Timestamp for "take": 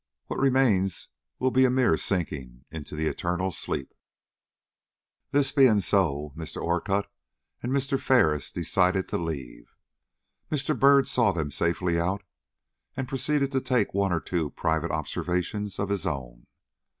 13.61-13.93